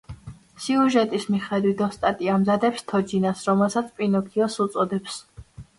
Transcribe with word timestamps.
სიუჟეტის 0.63 1.27
მიხედვით, 1.33 1.83
ოსტატი 1.89 2.33
ამზადებს 2.37 2.89
თოჯინას, 2.93 3.47
რომელსაც 3.53 3.95
პინოქიოს 4.01 4.63
უწოდებს. 4.69 5.25